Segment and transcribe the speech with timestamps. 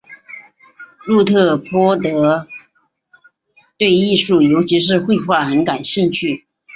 [1.05, 2.47] 路特波德
[3.77, 6.47] 对艺术尤其是绘画很感兴趣。